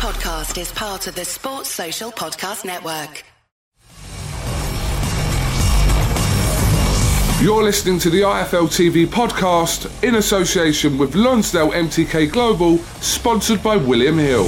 podcast 0.00 0.58
is 0.58 0.72
part 0.72 1.06
of 1.08 1.14
the 1.14 1.26
Sports 1.26 1.68
Social 1.68 2.10
Podcast 2.10 2.64
Network. 2.64 3.22
You're 7.42 7.62
listening 7.62 7.98
to 7.98 8.08
the 8.08 8.22
IFL 8.22 8.68
TV 8.68 9.06
podcast 9.06 10.02
in 10.02 10.14
association 10.14 10.96
with 10.96 11.14
Lonsdale 11.14 11.72
MTK 11.72 12.32
Global, 12.32 12.78
sponsored 13.02 13.62
by 13.62 13.76
William 13.76 14.16
Hill. 14.16 14.46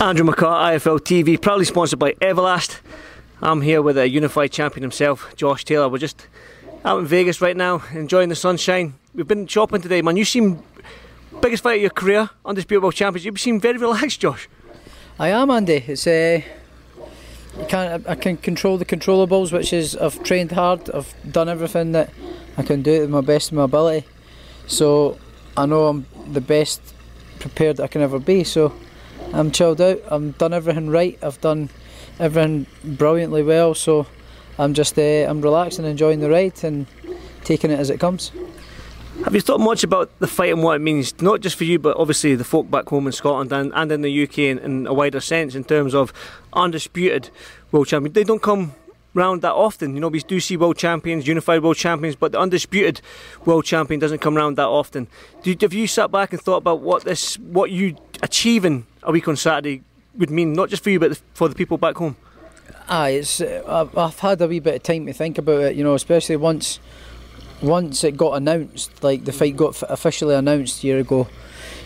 Andrew 0.00 0.24
McCart, 0.24 0.78
IFL 0.78 1.00
TV, 1.00 1.42
proudly 1.42 1.64
sponsored 1.64 1.98
by 1.98 2.12
Everlast. 2.12 2.78
I'm 3.42 3.60
here 3.60 3.82
with 3.82 3.98
a 3.98 4.08
unified 4.08 4.52
champion 4.52 4.82
himself, 4.82 5.34
Josh 5.34 5.64
Taylor. 5.64 5.88
We're 5.88 5.98
just 5.98 6.28
out 6.84 7.00
in 7.00 7.06
Vegas 7.06 7.40
right 7.40 7.56
now, 7.56 7.82
enjoying 7.92 8.28
the 8.28 8.36
sunshine. 8.36 8.94
We've 9.16 9.26
been 9.26 9.48
shopping 9.48 9.82
today, 9.82 10.00
man. 10.00 10.16
You 10.16 10.24
seem 10.24 10.62
biggest 11.46 11.62
fight 11.62 11.76
of 11.76 11.80
your 11.80 11.90
career, 11.90 12.28
undisputed 12.44 12.82
world 12.82 12.94
champions. 12.94 13.24
You 13.24 13.36
seem 13.36 13.60
very 13.60 13.78
relaxed, 13.78 14.18
Josh. 14.18 14.48
I 15.16 15.28
am, 15.28 15.48
Andy. 15.48 15.84
It's 15.86 16.04
uh, 16.04 16.40
you 17.56 17.66
can't, 17.68 18.04
I 18.08 18.16
can 18.16 18.36
control 18.36 18.78
the 18.78 18.84
controllables, 18.84 19.52
which 19.52 19.72
is 19.72 19.96
I've 19.96 20.20
trained 20.24 20.50
hard. 20.50 20.90
I've 20.90 21.14
done 21.30 21.48
everything 21.48 21.92
that 21.92 22.10
I 22.56 22.64
can 22.64 22.82
do 22.82 22.98
to 22.98 23.06
my 23.06 23.20
best 23.20 23.52
of 23.52 23.58
my 23.58 23.62
ability. 23.62 24.08
So 24.66 25.18
I 25.56 25.66
know 25.66 25.86
I'm 25.86 26.06
the 26.32 26.40
best 26.40 26.80
prepared 27.38 27.78
I 27.78 27.86
can 27.86 28.02
ever 28.02 28.18
be. 28.18 28.42
So 28.42 28.72
I'm 29.32 29.52
chilled 29.52 29.80
out. 29.80 30.02
I've 30.10 30.36
done 30.38 30.52
everything 30.52 30.90
right. 30.90 31.16
I've 31.22 31.40
done 31.40 31.70
everything 32.18 32.66
brilliantly 32.82 33.44
well. 33.44 33.72
So 33.76 34.08
I'm 34.58 34.74
just 34.74 34.98
uh, 34.98 35.30
I'm 35.30 35.40
relaxed 35.42 35.78
and 35.78 35.86
enjoying 35.86 36.18
the 36.18 36.28
ride 36.28 36.64
and 36.64 36.86
taking 37.44 37.70
it 37.70 37.78
as 37.78 37.88
it 37.88 38.00
comes. 38.00 38.32
Have 39.24 39.34
you 39.34 39.40
thought 39.40 39.60
much 39.60 39.82
about 39.82 40.16
the 40.18 40.26
fight 40.26 40.52
and 40.52 40.62
what 40.62 40.76
it 40.76 40.80
means, 40.80 41.20
not 41.20 41.40
just 41.40 41.56
for 41.56 41.64
you, 41.64 41.78
but 41.78 41.96
obviously 41.96 42.34
the 42.34 42.44
folk 42.44 42.70
back 42.70 42.88
home 42.88 43.06
in 43.06 43.12
Scotland 43.12 43.52
and, 43.52 43.72
and 43.74 43.90
in 43.90 44.02
the 44.02 44.22
UK 44.22 44.38
in, 44.38 44.58
in 44.58 44.86
a 44.86 44.94
wider 44.94 45.20
sense, 45.20 45.54
in 45.54 45.64
terms 45.64 45.94
of 45.94 46.12
undisputed 46.52 47.30
world 47.72 47.88
champions? 47.88 48.14
They 48.14 48.24
don't 48.24 48.42
come 48.42 48.74
round 49.14 49.42
that 49.42 49.52
often. 49.52 49.94
You 49.94 50.00
know, 50.00 50.08
we 50.08 50.20
do 50.20 50.38
see 50.38 50.56
world 50.56 50.76
champions, 50.76 51.26
unified 51.26 51.62
world 51.62 51.76
champions, 51.76 52.14
but 52.14 52.32
the 52.32 52.38
undisputed 52.38 53.00
world 53.44 53.64
champion 53.64 53.98
doesn't 53.98 54.20
come 54.20 54.36
round 54.36 54.58
that 54.58 54.68
often. 54.68 55.08
Do, 55.42 55.56
have 55.60 55.72
you 55.72 55.86
sat 55.86 56.12
back 56.12 56.32
and 56.32 56.40
thought 56.40 56.58
about 56.58 56.80
what 56.80 57.04
this, 57.04 57.38
what 57.38 57.70
you 57.70 57.96
achieving 58.22 58.86
a 59.02 59.10
week 59.10 59.26
on 59.26 59.36
Saturday 59.36 59.82
would 60.16 60.30
mean, 60.30 60.52
not 60.52 60.68
just 60.68 60.84
for 60.84 60.90
you, 60.90 61.00
but 61.00 61.20
for 61.34 61.48
the 61.48 61.54
people 61.54 61.78
back 61.78 61.96
home? 61.96 62.16
Aye, 62.88 63.10
it's 63.10 63.40
uh, 63.40 63.88
I've 63.96 64.18
had 64.20 64.40
a 64.40 64.46
wee 64.46 64.60
bit 64.60 64.76
of 64.76 64.82
time 64.82 65.06
to 65.06 65.12
think 65.12 65.38
about 65.38 65.62
it. 65.62 65.76
You 65.76 65.82
know, 65.82 65.94
especially 65.94 66.36
once 66.36 66.78
once 67.62 68.04
it 68.04 68.16
got 68.16 68.34
announced, 68.34 69.02
like 69.02 69.24
the 69.24 69.32
fight 69.32 69.56
got 69.56 69.82
officially 69.88 70.34
announced 70.34 70.82
a 70.82 70.86
year 70.86 70.98
ago. 70.98 71.28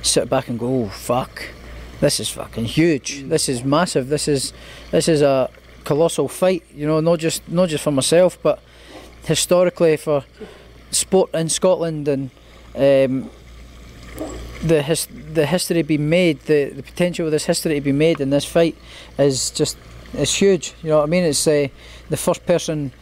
Sit 0.02 0.30
back 0.30 0.48
and 0.48 0.58
go, 0.58 0.84
oh 0.84 0.88
fuck, 0.88 1.48
this 2.00 2.20
is 2.20 2.30
fucking 2.30 2.64
huge. 2.64 3.24
This 3.24 3.48
is 3.48 3.62
massive. 3.62 4.08
This 4.08 4.28
is 4.28 4.52
this 4.90 5.08
is 5.08 5.22
a 5.22 5.50
colossal 5.84 6.28
fight. 6.28 6.64
You 6.74 6.86
know, 6.86 7.00
not 7.00 7.18
just 7.18 7.48
not 7.48 7.68
just 7.68 7.84
for 7.84 7.92
myself, 7.92 8.38
but 8.42 8.60
historically 9.24 9.96
for 9.96 10.24
sport 10.90 11.34
in 11.34 11.48
Scotland 11.48 12.08
and. 12.08 12.30
Um, 12.74 13.30
the 14.62 14.82
his, 14.82 15.06
the 15.32 15.46
history 15.46 15.82
being 15.82 16.08
made, 16.08 16.40
the, 16.40 16.70
the 16.70 16.82
potential 16.82 17.26
of 17.26 17.32
this 17.32 17.46
history 17.46 17.74
to 17.74 17.80
be 17.80 17.92
made 17.92 18.20
in 18.20 18.30
this 18.30 18.44
fight 18.44 18.76
is 19.18 19.50
just 19.50 19.78
it's 20.12 20.34
huge. 20.34 20.74
You 20.82 20.90
know 20.90 20.98
what 20.98 21.04
I 21.04 21.06
mean? 21.06 21.24
It's 21.24 21.46
uh, 21.46 21.68
the 22.08 22.16
first 22.16 22.44
person 22.46 22.92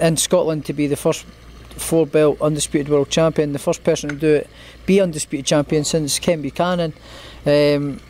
in 0.00 0.16
Scotland 0.16 0.66
to 0.66 0.72
be 0.72 0.86
the 0.86 0.96
first 0.96 1.24
four 1.70 2.06
belt 2.06 2.40
undisputed 2.40 2.88
world 2.88 3.10
champion, 3.10 3.52
the 3.52 3.58
first 3.58 3.84
person 3.84 4.10
to 4.10 4.16
do 4.16 4.34
it, 4.34 4.50
be 4.86 5.00
undisputed 5.00 5.46
champion 5.46 5.84
since 5.84 6.18
Ken 6.18 6.42
Buchanan. 6.42 6.92
Um, 7.46 8.00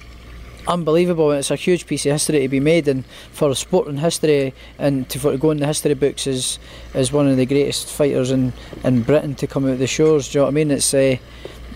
unbelievable. 0.67 1.33
It's 1.33 1.51
a 1.51 1.57
huge 1.57 1.87
piece 1.87 2.05
of 2.07 2.13
history 2.13 2.41
to 2.41 2.49
be 2.49 2.61
made 2.61 2.87
and 2.89 3.05
for 3.33 3.55
sporting 3.55 3.97
history 3.97 4.55
and 4.79 5.09
to, 5.09 5.19
for 5.19 5.33
to 5.33 5.39
go 5.39 5.51
in 5.51 5.59
the 5.59 5.67
history 5.67 5.95
books 5.95 6.27
is 6.27 6.59
is 6.95 7.11
one 7.11 7.27
of 7.27 7.37
the 7.37 7.47
greatest 7.47 7.89
fighters 7.89 8.31
in, 8.31 8.53
in 8.85 9.03
Britain 9.03 9.35
to 9.37 9.47
come 9.47 9.69
out 9.69 9.79
the 9.79 9.87
shores. 9.87 10.31
Do 10.31 10.39
you 10.39 10.41
know 10.41 10.45
what 10.45 10.51
I 10.51 10.55
mean? 10.55 10.71
It's 10.71 10.93
uh, 10.93 11.17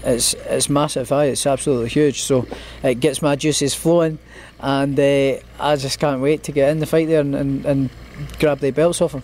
it's 0.05 0.35
it's 0.35 0.69
massive. 0.69 1.11
Aye, 1.11 1.27
it's 1.27 1.47
absolutely 1.47 1.89
huge. 1.89 2.23
So 2.23 2.47
it 2.83 2.97
gets 3.01 3.23
my 3.23 3.35
juices 3.35 3.75
flowing 3.75 4.19
and 4.61 4.99
uh, 4.99 5.39
I 5.59 5.77
just 5.77 5.99
can't 5.99 6.21
wait 6.21 6.43
to 6.45 6.53
get 6.53 6.71
in 6.71 6.79
the 6.79 6.87
fight 6.87 7.09
there 7.09 7.21
and, 7.21 7.35
and, 7.35 7.65
and 7.65 7.91
grab 8.39 8.59
the 8.61 8.71
belts 8.71 9.01
off 9.01 9.13
him 9.13 9.23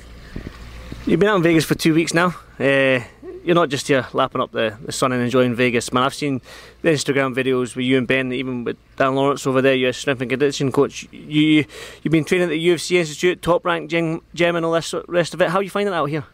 You've 1.09 1.21
been 1.21 1.31
out 1.31 1.37
in 1.37 1.43
Vegas 1.43 1.65
for 1.65 1.75
two 1.75 1.95
weeks 1.95 2.13
now. 2.13 2.35
Uh, 2.61 3.01
you're 3.43 3.55
not 3.55 3.71
just 3.71 3.89
here 3.89 4.07
lapping 4.13 4.43
up 4.43 4.53
the, 4.53 4.77
the 4.85 4.93
sun 4.93 5.11
and 5.11 5.23
enjoying 5.23 5.55
Vegas, 5.55 5.91
man. 5.91 6.03
I've 6.03 6.13
seen 6.13 6.43
the 6.83 6.91
Instagram 6.91 7.35
videos 7.35 7.75
with 7.75 7.87
you 7.87 7.97
and 7.97 8.07
Ben, 8.07 8.31
even 8.31 8.63
with 8.63 8.77
Dan 8.97 9.15
Lawrence 9.15 9.47
over 9.47 9.63
there, 9.63 9.75
your 9.75 9.95
strength 9.95 10.21
and 10.21 10.29
conditioning 10.29 10.71
coach. 10.71 11.09
You 11.11 11.65
you've 12.03 12.13
been 12.13 12.27
training 12.27 12.49
at 12.49 12.51
the 12.51 12.69
UFC 12.69 12.99
Institute, 12.99 13.41
top 13.41 13.65
ranked 13.65 13.91
gym, 13.91 14.21
gym, 14.35 14.55
and 14.55 14.67
all 14.67 14.73
this 14.73 14.95
rest 15.09 15.33
of 15.33 15.41
it. 15.41 15.49
How 15.49 15.61
are 15.61 15.63
you 15.63 15.71
finding 15.71 15.95
it 15.95 15.97
out 15.97 16.11
here? 16.11 16.25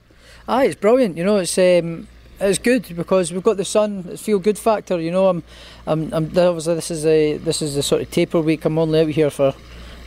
Aye, 0.48 0.64
it's 0.64 0.74
brilliant. 0.74 1.16
You 1.16 1.22
know, 1.22 1.36
it's 1.36 1.56
um, 1.56 2.08
it's 2.40 2.58
good 2.58 2.96
because 2.96 3.32
we've 3.32 3.44
got 3.44 3.58
the 3.58 3.64
sun. 3.64 4.04
It's 4.08 4.22
feel 4.22 4.40
good 4.40 4.58
factor. 4.58 5.00
You 5.00 5.12
know, 5.12 5.28
I'm, 5.28 5.44
I'm, 5.86 6.12
I'm 6.12 6.24
obviously 6.36 6.74
this 6.74 6.90
is 6.90 7.06
a 7.06 7.36
this 7.36 7.62
is 7.62 7.76
the 7.76 7.82
sort 7.84 8.02
of 8.02 8.10
taper 8.10 8.40
week. 8.40 8.64
I'm 8.64 8.76
only 8.76 9.02
out 9.02 9.08
here 9.10 9.30
for 9.30 9.54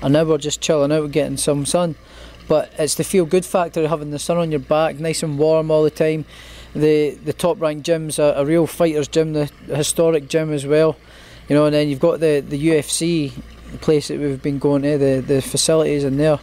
an 0.01 0.17
hour, 0.17 0.37
just 0.37 0.59
chilling 0.59 0.91
out, 0.91 1.09
getting 1.11 1.37
some 1.37 1.65
sun 1.65 1.95
but 2.47 2.71
it's 2.77 2.95
the 2.95 3.03
feel 3.03 3.25
good 3.25 3.45
factor 3.45 3.83
of 3.83 3.89
having 3.89 4.11
the 4.11 4.19
sun 4.19 4.37
on 4.37 4.51
your 4.51 4.59
back, 4.59 4.99
nice 4.99 5.23
and 5.23 5.37
warm 5.37 5.71
all 5.71 5.83
the 5.83 5.91
time. 5.91 6.25
The 6.73 7.11
the 7.11 7.33
top 7.33 7.59
ranked 7.59 7.85
gym's 7.85 8.19
a, 8.19 8.33
a 8.37 8.45
real 8.45 8.67
fighter's 8.67 9.07
gym, 9.07 9.33
the 9.33 9.45
historic 9.67 10.27
gym 10.27 10.51
as 10.51 10.65
well. 10.65 10.95
You 11.49 11.55
know, 11.55 11.65
and 11.65 11.73
then 11.73 11.87
you've 11.87 11.99
got 11.99 12.19
the, 12.19 12.41
the 12.41 12.67
UFC 12.67 13.31
place 13.79 14.09
that 14.09 14.19
we've 14.19 14.41
been 14.41 14.59
going 14.59 14.81
to, 14.81 14.97
the, 14.97 15.23
the 15.25 15.41
facilities 15.41 16.03
in 16.03 16.17
there. 16.17 16.39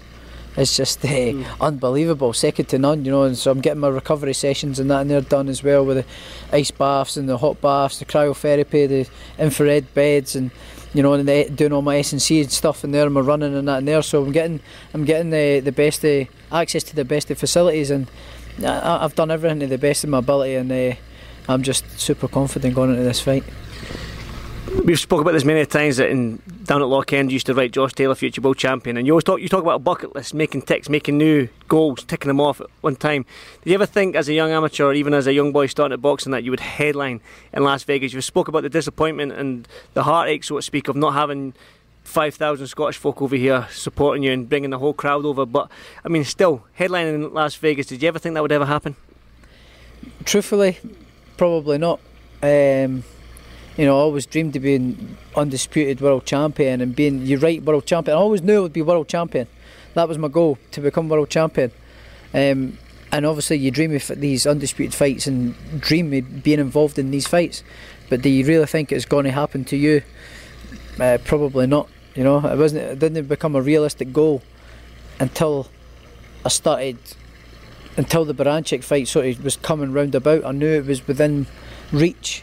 It's 0.57 0.77
just 0.77 1.05
uh, 1.05 1.09
mm. 1.09 1.61
unbelievable, 1.61 2.33
second 2.33 2.67
to 2.67 2.79
none, 2.79 3.05
you 3.05 3.11
know. 3.11 3.25
And 3.25 3.37
so 3.37 3.51
I'm 3.51 3.61
getting 3.61 3.81
my 3.81 3.89
recovery 3.89 4.35
sessions 4.35 4.79
and 4.79 4.91
that 4.91 5.01
and 5.03 5.11
they're 5.11 5.21
done 5.21 5.49
as 5.49 5.63
well 5.63 5.85
with 5.85 5.99
the 5.99 6.57
ice 6.57 6.71
baths 6.71 7.17
and 7.17 7.29
the 7.29 7.39
hot 7.39 7.61
baths, 7.61 7.99
the 7.99 8.05
cryotherapy, 8.05 8.89
the 8.89 9.09
infrared 9.39 9.93
beds, 9.95 10.37
and 10.37 10.51
you 10.95 11.03
know, 11.03 11.13
and 11.13 11.57
doing 11.57 11.73
all 11.73 11.83
my 11.83 11.99
S 11.99 12.13
and 12.13 12.23
C 12.23 12.41
and 12.41 12.51
stuff 12.51 12.85
in 12.85 12.93
there, 12.93 13.05
and 13.05 13.13
my 13.13 13.21
running 13.21 13.55
and 13.55 13.69
that 13.69 13.79
in 13.79 13.85
there. 13.85 14.03
So 14.03 14.23
I'm 14.23 14.33
getting, 14.33 14.61
I'm 14.95 15.05
getting 15.05 15.31
the 15.31 15.61
the 15.61 15.73
best 15.73 16.05
uh, 16.05 16.25
access 16.53 16.85
to 16.85 16.97
the 16.97 17.05
best 17.05 17.31
of 17.31 17.39
facilities, 17.39 17.91
and 17.91 18.07
I, 18.61 19.01
have 19.03 19.15
done 19.15 19.31
everything 19.31 19.61
to 19.61 19.67
the 19.67 19.79
best 19.79 20.05
of 20.05 20.11
my 20.11 20.19
ability, 20.19 20.55
and 20.55 20.71
uh, 20.71 20.95
I'm 21.49 21.63
just 21.63 21.85
super 22.01 22.29
confident 22.29 22.75
going 22.75 22.91
into 22.91 23.03
this 23.03 23.21
fight. 23.21 23.45
We've 24.85 25.01
spoken 25.01 25.23
about 25.23 25.33
this 25.33 25.47
many 25.47 25.65
times 25.65 25.97
that 25.97 26.11
in 26.11 26.43
down 26.65 26.83
at 26.83 26.89
Lochend 26.89 27.31
you 27.31 27.35
used 27.35 27.47
to 27.47 27.55
write 27.55 27.73
Josh 27.73 27.95
Taylor 27.95 28.15
future 28.15 28.43
world 28.43 28.59
champion 28.59 28.99
and 28.99 29.07
you 29.07 29.15
always 29.15 29.25
talk 29.25 29.41
you 29.41 29.49
talk 29.49 29.63
about 29.63 29.77
a 29.77 29.79
bucket 29.79 30.15
list, 30.15 30.35
making 30.35 30.61
ticks, 30.61 30.91
making 30.91 31.17
new 31.17 31.49
goals, 31.69 32.05
ticking 32.05 32.29
them 32.29 32.39
off 32.39 32.61
at 32.61 32.67
one 32.83 32.95
time. 32.95 33.25
Did 33.63 33.71
you 33.71 33.75
ever 33.77 33.87
think 33.87 34.15
as 34.15 34.29
a 34.29 34.35
young 34.35 34.51
amateur 34.51 34.85
or 34.85 34.93
even 34.93 35.15
as 35.15 35.27
a 35.27 35.33
young 35.33 35.53
boy 35.53 35.69
starting 35.69 35.95
at 35.95 36.03
boxing 36.03 36.33
that 36.33 36.45
you 36.45 36.51
would 36.51 36.61
headline 36.61 37.23
in 37.55 37.65
Las 37.65 37.83
Vegas? 37.85 38.13
You 38.13 38.21
spoke 38.21 38.47
about 38.47 38.63
the 38.63 38.69
disappointment 38.69 39.33
and 39.33 39.67
the 39.95 40.03
heartache 40.03 40.45
so 40.45 40.57
to 40.57 40.63
speak 40.63 40.89
of 40.89 40.97
not 40.97 41.15
having 41.15 41.55
5,000 42.03 42.67
Scottish 42.67 42.99
folk 42.99 43.23
over 43.23 43.37
here 43.37 43.67
supporting 43.71 44.23
you 44.23 44.33
and 44.33 44.47
bringing 44.47 44.69
the 44.69 44.79
whole 44.79 44.93
crowd 44.93 45.25
over. 45.25 45.47
But 45.47 45.71
I 46.05 46.09
mean, 46.09 46.25
still, 46.25 46.63
headlining 46.79 47.15
in 47.15 47.33
Las 47.33 47.55
Vegas, 47.55 47.87
did 47.87 48.03
you 48.03 48.09
ever 48.09 48.19
think 48.19 48.35
that 48.35 48.43
would 48.43 48.53
ever 48.53 48.67
happen? 48.67 48.97
Truthfully, 50.27 50.79
probably 51.39 51.79
not. 51.79 52.01
Um, 52.43 53.03
you 53.77 53.85
know, 53.87 53.99
I 53.99 54.01
always 54.03 54.27
dreamed 54.27 54.55
of 54.57 54.63
being 54.63 55.17
undisputed 55.35 56.01
world 56.01 56.25
champion 56.27 56.81
and 56.81 56.95
being, 56.95 57.27
you're 57.27 57.41
right, 57.41 57.63
world 57.63 57.87
champion. 57.87 58.17
I 58.17 58.21
always 58.21 58.43
knew 58.43 58.59
I 58.59 58.61
would 58.61 58.73
be 58.73 58.83
world 58.83 59.09
champion. 59.09 59.49
That 59.95 60.09
was 60.09 60.19
my 60.19 60.29
goal, 60.29 60.59
to 60.73 60.81
become 60.81 61.09
world 61.09 61.31
champion. 61.31 61.73
Um, 62.33 62.79
and 63.11 63.27
obviously, 63.27 63.59
you 63.59 63.71
dream 63.71 63.95
of 63.95 64.07
these 64.09 64.47
undisputed 64.47 64.95
fights 64.95 65.27
and 65.27 65.55
dream 65.81 66.13
of 66.13 66.43
being 66.43 66.59
involved 66.59 66.99
in 66.99 67.11
these 67.11 67.27
fights. 67.27 67.63
But 68.09 68.23
do 68.23 68.29
you 68.29 68.45
really 68.45 68.67
think 68.67 68.91
it's 68.91 69.05
going 69.05 69.25
to 69.25 69.31
happen 69.31 69.65
to 69.67 69.77
you? 69.77 70.03
Uh, 70.99 71.19
probably 71.25 71.67
not. 71.67 71.89
You 72.15 72.25
know, 72.25 72.39
it 72.39 72.59
wasn't. 72.59 72.83
It 72.83 72.99
didn't 72.99 73.27
become 73.29 73.55
a 73.55 73.63
realistic 73.63 74.13
goal 74.13 74.43
until 75.21 75.69
I 76.45 76.49
started. 76.49 76.99
Until 77.97 78.25
the 78.25 78.35
Baranchyk 78.35 78.83
fight 78.83 79.07
sort 79.07 79.27
of 79.27 79.45
was 79.45 79.57
coming 79.57 79.93
round 79.93 80.17
about, 80.17 80.45
I 80.45 80.51
knew 80.51 80.67
it 80.67 80.87
was 80.87 81.07
within 81.07 81.47
reach 81.93 82.43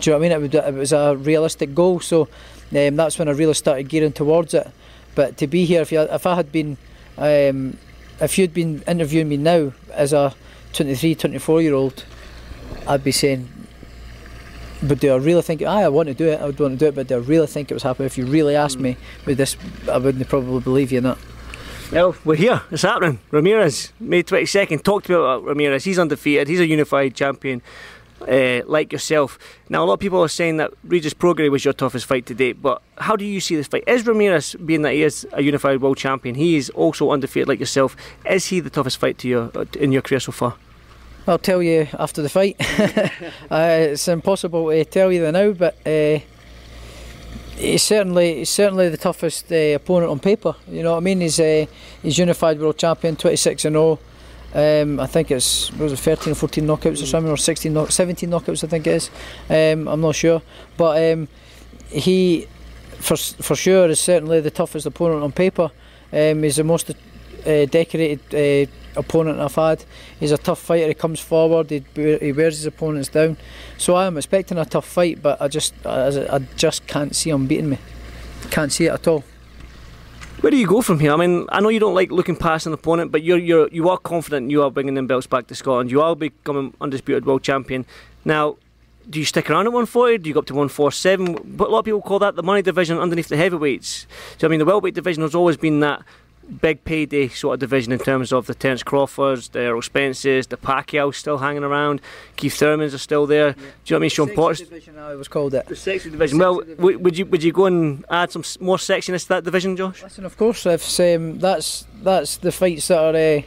do 0.00 0.10
you 0.10 0.14
know 0.14 0.20
what 0.20 0.32
I 0.32 0.38
mean? 0.38 0.54
It, 0.54 0.74
was 0.74 0.92
a 0.92 1.16
realistic 1.16 1.74
goal, 1.74 2.00
so 2.00 2.28
um, 2.76 2.96
that's 2.96 3.18
when 3.18 3.28
I 3.28 3.32
really 3.32 3.54
started 3.54 3.88
gearing 3.88 4.12
towards 4.12 4.54
it. 4.54 4.68
But 5.14 5.36
to 5.38 5.46
be 5.46 5.64
here, 5.64 5.82
if, 5.82 5.90
you, 5.90 6.00
if 6.00 6.26
I 6.26 6.36
had 6.36 6.52
been, 6.52 6.76
um, 7.16 7.76
if 8.20 8.38
you'd 8.38 8.54
been 8.54 8.82
interviewing 8.86 9.28
me 9.28 9.36
now 9.36 9.72
as 9.92 10.12
a 10.12 10.34
23, 10.74 11.14
24 11.14 11.62
year 11.62 11.74
old, 11.74 12.04
I'd 12.86 13.02
be 13.02 13.12
saying, 13.12 13.48
but 14.82 15.00
do 15.00 15.12
I 15.12 15.16
really 15.16 15.42
think? 15.42 15.62
Aye, 15.62 15.82
I 15.82 15.88
want 15.88 16.08
to 16.08 16.14
do 16.14 16.28
it. 16.28 16.40
I 16.40 16.46
would 16.46 16.60
want 16.60 16.74
to 16.74 16.78
do 16.78 16.86
it, 16.86 16.94
but 16.94 17.08
do 17.08 17.16
I 17.16 17.18
really 17.18 17.48
think 17.48 17.70
it 17.70 17.74
was 17.74 17.82
happening? 17.82 18.06
If 18.06 18.16
you 18.16 18.26
really 18.26 18.54
asked 18.54 18.78
me, 18.78 18.96
with 19.26 19.38
this, 19.38 19.56
I 19.90 19.98
wouldn't 19.98 20.28
probably 20.28 20.60
believe 20.60 20.92
you 20.92 21.00
not. 21.00 21.18
Well, 21.90 22.14
we're 22.24 22.36
here. 22.36 22.62
It's 22.70 22.82
happening. 22.82 23.18
Ramirez, 23.30 23.92
May 23.98 24.22
22nd. 24.22 24.82
Talk 24.84 25.04
to 25.04 25.12
me 25.12 25.16
about 25.16 25.42
Ramirez. 25.42 25.84
He's 25.84 25.98
undefeated. 25.98 26.46
He's 26.46 26.60
a 26.60 26.66
unified 26.66 27.14
champion 27.14 27.62
uh, 28.22 28.62
like 28.66 28.92
yourself. 28.92 29.38
Now, 29.68 29.84
a 29.84 29.86
lot 29.86 29.94
of 29.94 30.00
people 30.00 30.22
are 30.22 30.28
saying 30.28 30.56
that 30.58 30.72
Regis 30.84 31.14
Prograis 31.14 31.50
was 31.50 31.64
your 31.64 31.74
toughest 31.74 32.06
fight 32.06 32.26
to 32.26 32.34
date, 32.34 32.60
but 32.62 32.82
how 32.98 33.16
do 33.16 33.24
you 33.24 33.40
see 33.40 33.56
this 33.56 33.66
fight? 33.66 33.84
Is 33.86 34.06
Ramirez, 34.06 34.54
being 34.54 34.82
that 34.82 34.92
he 34.92 35.02
is 35.02 35.26
a 35.32 35.42
unified 35.42 35.80
world 35.80 35.96
champion, 35.96 36.34
he 36.34 36.56
is 36.56 36.70
also 36.70 37.10
undefeated 37.10 37.48
like 37.48 37.60
yourself, 37.60 37.96
is 38.28 38.46
he 38.46 38.60
the 38.60 38.70
toughest 38.70 38.98
fight 38.98 39.18
to 39.18 39.28
you 39.28 39.50
uh, 39.54 39.64
in 39.78 39.92
your 39.92 40.02
career 40.02 40.20
so 40.20 40.32
far? 40.32 40.56
I'll 41.26 41.38
tell 41.38 41.62
you 41.62 41.86
after 41.98 42.22
the 42.22 42.30
fight. 42.30 42.56
uh, 43.50 43.90
it's 43.92 44.08
impossible 44.08 44.70
to 44.70 44.84
tell 44.86 45.12
you 45.12 45.30
now, 45.30 45.52
but 45.52 45.76
uh, 45.86 46.20
he's 47.58 47.82
certainly 47.82 48.36
he's 48.36 48.50
certainly 48.50 48.88
the 48.88 48.96
toughest 48.96 49.52
uh, 49.52 49.74
opponent 49.74 50.10
on 50.10 50.20
paper. 50.20 50.54
You 50.66 50.82
know 50.82 50.92
what 50.92 50.98
I 50.98 51.00
mean? 51.00 51.20
He's 51.20 51.38
uh, 51.38 51.66
he's 52.02 52.16
unified 52.16 52.58
world 52.58 52.78
champion, 52.78 53.16
26 53.16 53.66
and 53.66 53.74
0. 53.74 53.98
Um, 54.54 54.98
I 54.98 55.06
think 55.06 55.30
it's 55.30 55.70
was 55.72 55.92
it 55.92 55.98
13 55.98 56.32
or 56.32 56.36
14 56.36 56.66
knockouts 56.66 57.02
or 57.02 57.06
something, 57.06 57.30
or 57.30 57.36
16, 57.36 57.72
knock, 57.72 57.92
17 57.92 58.30
knockouts. 58.30 58.64
I 58.64 58.66
think 58.66 58.86
it 58.86 58.94
is. 58.94 59.10
Um, 59.50 59.88
I'm 59.88 60.00
not 60.00 60.14
sure, 60.14 60.42
but 60.76 61.12
um, 61.12 61.28
he, 61.88 62.46
for 62.98 63.16
for 63.16 63.54
sure, 63.56 63.88
is 63.88 64.00
certainly 64.00 64.40
the 64.40 64.50
toughest 64.50 64.86
opponent 64.86 65.22
on 65.22 65.32
paper. 65.32 65.70
Um, 66.12 66.42
he's 66.42 66.56
the 66.56 66.64
most 66.64 66.90
uh, 66.90 66.94
decorated 67.66 68.20
uh, 68.34 68.70
opponent 68.98 69.38
I've 69.38 69.54
had. 69.54 69.84
He's 70.18 70.32
a 70.32 70.38
tough 70.38 70.60
fighter. 70.60 70.88
He 70.88 70.94
comes 70.94 71.20
forward. 71.20 71.70
He, 71.70 71.84
he 71.94 72.32
wears 72.32 72.56
his 72.56 72.66
opponents 72.66 73.08
down. 73.08 73.36
So 73.76 73.94
I 73.94 74.06
am 74.06 74.16
expecting 74.16 74.56
a 74.56 74.64
tough 74.64 74.86
fight, 74.86 75.22
but 75.22 75.40
I 75.42 75.48
just 75.48 75.74
I, 75.84 76.36
I 76.36 76.38
just 76.56 76.86
can't 76.86 77.14
see 77.14 77.30
him 77.30 77.46
beating 77.46 77.70
me. 77.70 77.78
Can't 78.50 78.72
see 78.72 78.86
it 78.86 78.92
at 78.92 79.06
all. 79.06 79.24
Where 80.40 80.52
do 80.52 80.56
you 80.56 80.68
go 80.68 80.82
from 80.82 81.00
here? 81.00 81.12
I 81.12 81.16
mean, 81.16 81.46
I 81.48 81.58
know 81.58 81.68
you 81.68 81.80
don't 81.80 81.96
like 81.96 82.12
looking 82.12 82.36
past 82.36 82.64
an 82.66 82.72
opponent, 82.72 83.10
but 83.10 83.24
you're 83.24 83.38
you're 83.38 83.68
you 83.72 83.88
are 83.88 83.98
confident 83.98 84.52
you 84.52 84.62
are 84.62 84.70
bringing 84.70 84.94
them 84.94 85.08
belts 85.08 85.26
back 85.26 85.48
to 85.48 85.54
Scotland. 85.56 85.90
You 85.90 86.00
are 86.00 86.14
becoming 86.14 86.74
undisputed 86.80 87.26
world 87.26 87.42
champion. 87.42 87.84
Now, 88.24 88.56
do 89.10 89.18
you 89.18 89.24
stick 89.24 89.50
around 89.50 89.66
at 89.66 89.72
140? 89.72 90.18
Do 90.18 90.30
you 90.30 90.34
go 90.34 90.38
up 90.38 90.46
to 90.46 90.54
147? 90.54 91.56
But 91.56 91.68
a 91.68 91.70
lot 91.72 91.80
of 91.80 91.84
people 91.86 92.02
call 92.02 92.20
that 92.20 92.36
the 92.36 92.44
money 92.44 92.62
division 92.62 92.98
underneath 92.98 93.26
the 93.26 93.36
heavyweights. 93.36 94.06
So 94.38 94.46
I 94.46 94.50
mean, 94.50 94.60
the 94.60 94.64
welterweight 94.64 94.94
division 94.94 95.24
has 95.24 95.34
always 95.34 95.56
been 95.56 95.80
that 95.80 96.02
big 96.48 96.84
payday 96.84 97.28
sort 97.28 97.54
of 97.54 97.60
division 97.60 97.92
in 97.92 97.98
terms 97.98 98.32
of 98.32 98.46
the 98.46 98.54
Terence 98.54 98.82
Crawfords, 98.82 99.50
the 99.50 99.60
Errol 99.60 99.82
Spences, 99.82 100.48
the 100.48 100.56
Pacquiao 100.56 101.14
still 101.14 101.38
hanging 101.38 101.64
around, 101.64 102.00
Keith 102.36 102.54
Thurmans 102.54 102.94
are 102.94 102.98
still 102.98 103.26
there. 103.26 103.48
Yeah. 103.48 103.52
Do 103.52 103.60
you 103.60 103.64
know 103.64 103.70
what 103.84 103.96
I 103.96 103.98
mean? 104.00 104.10
Shawn 104.10 104.28
Porter. 104.30 104.64
division, 104.64 104.98
I 104.98 105.14
was 105.14 105.28
called 105.28 105.54
it. 105.54 105.66
The 105.66 105.76
sexy 105.76 106.10
division. 106.10 106.38
well, 106.38 106.60
division. 106.60 107.02
would 107.02 107.18
you 107.18 107.26
would 107.26 107.42
you 107.42 107.52
go 107.52 107.66
and 107.66 108.04
add 108.10 108.32
some 108.32 108.44
more 108.60 108.76
sexiness 108.76 109.22
to 109.22 109.28
that 109.30 109.44
division, 109.44 109.76
Josh? 109.76 110.02
Listen, 110.02 110.24
of 110.24 110.36
course, 110.36 110.66
if 110.66 111.00
um, 111.00 111.38
that's 111.38 111.86
that's 112.02 112.36
the 112.38 112.52
fights 112.52 112.88
that 112.88 112.98
are. 112.98 113.38
Uh, 113.38 113.42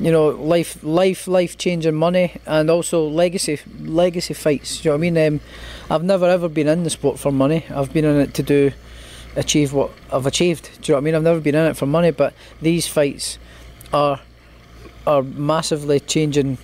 you 0.00 0.10
know, 0.10 0.30
life, 0.30 0.82
life, 0.82 1.28
life 1.28 1.56
changing 1.56 1.94
money, 1.94 2.32
and 2.46 2.68
also 2.68 3.06
legacy, 3.06 3.60
legacy 3.80 4.34
fights. 4.34 4.80
Do 4.80 4.88
you 4.88 4.90
know 4.90 4.96
what 4.96 5.06
I 5.06 5.10
mean? 5.10 5.34
Um, 5.34 5.40
I've 5.88 6.02
never 6.02 6.26
ever 6.28 6.48
been 6.48 6.66
in 6.66 6.82
the 6.82 6.90
sport 6.90 7.20
for 7.20 7.30
money. 7.30 7.64
I've 7.70 7.92
been 7.92 8.04
in 8.04 8.20
it 8.20 8.34
to 8.34 8.42
do 8.42 8.72
achieve 9.36 9.72
what 9.72 9.90
I've 10.12 10.26
achieved. 10.26 10.64
Do 10.64 10.70
you 10.70 10.92
know 10.92 10.96
what 10.96 11.02
I 11.02 11.04
mean? 11.04 11.14
I've 11.14 11.22
never 11.22 11.40
been 11.40 11.54
in 11.54 11.66
it 11.66 11.76
for 11.76 11.86
money, 11.86 12.10
but 12.10 12.34
these 12.60 12.86
fights 12.86 13.38
are 13.92 14.20
are 15.06 15.22
massively 15.22 16.00
changing 16.00 16.56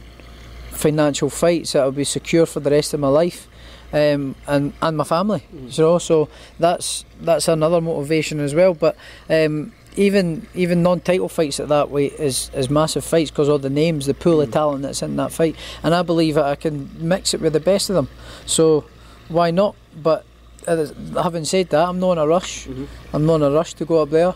financial 0.71 1.29
fights 1.29 1.73
that 1.73 1.85
will 1.85 1.93
be 1.93 2.05
secure 2.05 2.47
for 2.47 2.61
the 2.61 2.71
rest 2.71 2.95
of 2.95 3.01
my 3.01 3.09
life. 3.09 3.47
Um, 3.93 4.37
and 4.47 4.73
and 4.81 4.97
my 4.97 5.03
family, 5.03 5.45
mm. 5.53 5.77
know. 5.79 5.99
So 5.99 6.29
that's 6.61 7.05
that's 7.21 7.49
another 7.49 7.81
motivation 7.81 8.39
as 8.39 8.55
well. 8.55 8.73
But 8.73 8.97
um, 9.29 9.73
even 9.97 10.47
even 10.55 10.85
non-title 10.85 11.29
fights 11.29 11.59
at 11.59 11.69
that 11.69 11.91
weight 11.91 12.13
is 12.13 12.53
is 12.55 12.71
massive 12.71 13.05
fights 13.05 13.33
because 13.33 13.49
all 13.49 13.59
the 13.59 13.69
names, 13.69 14.07
the 14.07 14.15
pool 14.15 14.39
mm. 14.39 14.45
of 14.45 14.53
talent 14.53 14.83
that's 14.83 15.03
in 15.03 15.17
that 15.17 15.33
fight, 15.33 15.57
and 15.83 15.93
I 15.93 16.03
believe 16.03 16.37
that 16.37 16.45
I 16.45 16.55
can 16.55 16.89
mix 17.01 17.35
it 17.35 17.41
with 17.41 17.53
the 17.53 17.61
best 17.61 17.91
of 17.91 17.97
them. 17.97 18.09
So 18.47 18.85
why 19.29 19.51
not? 19.51 19.75
But 20.01 20.25
having 20.67 21.45
said 21.45 21.71
that, 21.71 21.89
I'm 21.89 21.99
not 21.99 22.13
in 22.13 22.19
a 22.19 22.27
rush. 22.27 22.67
Mm-hmm. 22.67 22.85
I'm 23.15 23.27
not 23.27 23.37
in 23.37 23.43
a 23.43 23.51
rush 23.51 23.75
to 23.75 23.85
go 23.85 24.03
up 24.03 24.11
there. 24.11 24.35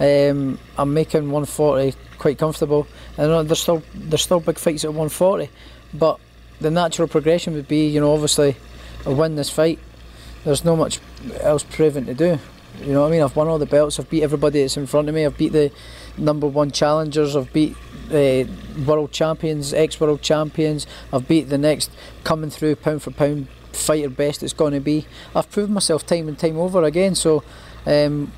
Um, 0.00 0.58
I'm 0.78 0.94
making 0.94 1.30
140 1.30 1.94
quite 2.18 2.38
comfortable, 2.38 2.86
and 3.16 3.48
there's 3.48 3.60
still 3.60 3.82
there's 3.94 4.22
still 4.22 4.40
big 4.40 4.58
fights 4.58 4.84
at 4.84 4.90
140, 4.90 5.50
but 5.94 6.18
the 6.60 6.70
natural 6.70 7.08
progression 7.08 7.54
would 7.54 7.68
be, 7.68 7.88
you 7.88 8.00
know, 8.00 8.12
obviously, 8.12 8.56
I 9.04 9.10
win 9.10 9.36
this 9.36 9.50
fight. 9.50 9.78
There's 10.44 10.64
no 10.64 10.76
much 10.76 10.98
else 11.40 11.62
proven 11.64 12.06
to 12.06 12.14
do. 12.14 12.38
You 12.80 12.94
know 12.94 13.02
what 13.02 13.08
I 13.08 13.10
mean? 13.10 13.22
I've 13.22 13.36
won 13.36 13.48
all 13.48 13.58
the 13.58 13.66
belts. 13.66 14.00
I've 14.00 14.08
beat 14.08 14.22
everybody 14.22 14.60
that's 14.60 14.76
in 14.76 14.86
front 14.86 15.08
of 15.08 15.14
me. 15.14 15.24
I've 15.24 15.36
beat 15.36 15.52
the 15.52 15.70
number 16.16 16.46
one 16.46 16.70
challengers. 16.70 17.36
I've 17.36 17.52
beat 17.52 17.76
uh, 18.10 18.44
world 18.84 19.12
champions, 19.12 19.72
ex-world 19.72 20.22
champions. 20.22 20.86
I've 21.12 21.28
beat 21.28 21.48
the 21.48 21.58
next 21.58 21.90
coming 22.24 22.50
through 22.50 22.76
pound 22.76 23.02
for 23.02 23.10
pound 23.10 23.46
fighter 23.72 24.08
best 24.08 24.42
it's 24.42 24.52
going 24.52 24.72
to 24.72 24.80
be. 24.80 25.06
I've 25.34 25.50
proven 25.50 25.74
myself 25.74 26.06
time 26.06 26.28
and 26.28 26.38
time 26.38 26.58
over 26.58 26.82
again. 26.84 27.14
So, 27.14 27.42
um, 27.86 28.32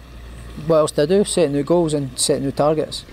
what 0.66 0.76
else 0.76 0.92
do 0.92 1.02
I 1.02 1.06
do? 1.06 1.24
Set 1.24 1.50
new 1.50 1.62
goals 1.62 1.94
and 1.94 2.18
set 2.18 2.40
new 2.40 2.52
targets. 2.52 3.04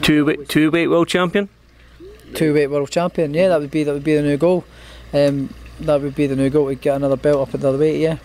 Two 0.00 0.24
weight, 0.24 0.48
two 0.48 0.70
weight 0.70 0.88
world 0.88 1.08
champion. 1.08 1.48
Two 2.34 2.54
weight 2.54 2.68
world 2.68 2.90
champion. 2.90 3.34
Yeah, 3.34 3.48
that 3.48 3.60
would 3.60 3.70
be 3.70 3.84
that 3.84 3.92
would 3.92 4.04
be 4.04 4.14
the 4.14 4.22
new 4.22 4.36
goal. 4.36 4.64
Um, 5.12 5.54
that 5.80 6.00
would 6.00 6.14
be 6.14 6.26
the 6.26 6.36
new 6.36 6.50
goal 6.50 6.68
to 6.68 6.74
get 6.74 6.96
another 6.96 7.16
belt 7.16 7.48
up 7.48 7.54
at 7.54 7.60
the 7.60 7.68
other 7.68 7.78
weight. 7.78 8.00
Yeah. 8.00 8.18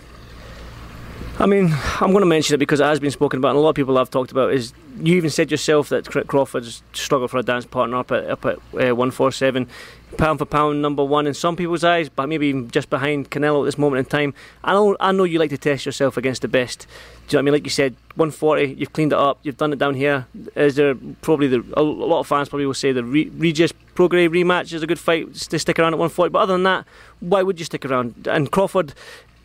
I 1.40 1.46
mean, 1.46 1.72
I'm 2.00 2.10
going 2.10 2.22
to 2.22 2.26
mention 2.26 2.54
it 2.54 2.58
because 2.58 2.80
it 2.80 2.84
has 2.84 2.98
been 2.98 3.12
spoken 3.12 3.38
about, 3.38 3.50
and 3.50 3.58
a 3.58 3.60
lot 3.60 3.70
of 3.70 3.76
people 3.76 3.96
have 3.96 4.10
talked 4.10 4.32
about. 4.32 4.52
Is 4.52 4.72
you 4.98 5.14
even 5.14 5.30
said 5.30 5.52
yourself 5.52 5.88
that 5.90 6.04
Crawford's 6.26 6.82
struggled 6.92 7.30
for 7.30 7.38
a 7.38 7.44
dance 7.44 7.64
partner 7.64 7.96
up 7.98 8.10
at 8.10 8.28
up 8.28 8.44
at 8.44 8.56
uh, 8.56 8.94
147, 8.96 9.68
pound 10.16 10.40
for 10.40 10.46
pound 10.46 10.82
number 10.82 11.04
one 11.04 11.28
in 11.28 11.34
some 11.34 11.54
people's 11.54 11.84
eyes, 11.84 12.08
but 12.08 12.28
maybe 12.28 12.48
even 12.48 12.68
just 12.72 12.90
behind 12.90 13.30
Canelo 13.30 13.62
at 13.62 13.66
this 13.66 13.78
moment 13.78 14.00
in 14.00 14.04
time. 14.06 14.34
I 14.64 14.72
know 14.72 14.96
I 14.98 15.12
know 15.12 15.22
you 15.22 15.38
like 15.38 15.50
to 15.50 15.58
test 15.58 15.86
yourself 15.86 16.16
against 16.16 16.42
the 16.42 16.48
best. 16.48 16.80
Do 16.80 16.86
you 16.86 16.88
know 16.88 17.38
what 17.38 17.38
I 17.38 17.42
mean? 17.44 17.54
Like 17.54 17.64
you 17.64 17.70
said, 17.70 17.94
140, 18.16 18.74
you've 18.74 18.92
cleaned 18.92 19.12
it 19.12 19.18
up, 19.18 19.38
you've 19.44 19.58
done 19.58 19.72
it 19.72 19.78
down 19.78 19.94
here. 19.94 20.26
Is 20.56 20.74
there 20.74 20.96
probably 21.22 21.46
the 21.46 21.64
a 21.76 21.82
lot 21.82 22.18
of 22.18 22.26
fans 22.26 22.48
probably 22.48 22.66
will 22.66 22.74
say 22.74 22.90
the 22.90 23.04
Regis 23.04 23.72
Prograis 23.94 24.28
rematch 24.28 24.72
is 24.72 24.82
a 24.82 24.88
good 24.88 24.98
fight 24.98 25.32
to 25.34 25.58
stick 25.60 25.78
around 25.78 25.94
at 25.94 25.98
140, 25.98 26.32
but 26.32 26.40
other 26.40 26.54
than 26.54 26.64
that, 26.64 26.84
why 27.20 27.44
would 27.44 27.60
you 27.60 27.64
stick 27.64 27.84
around? 27.84 28.26
And 28.26 28.50
Crawford 28.50 28.92